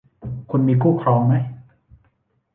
[0.49, 1.33] คุณมีคู่ครองไหม